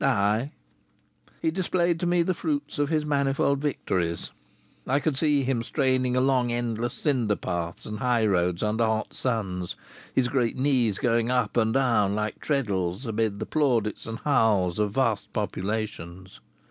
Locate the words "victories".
3.61-4.31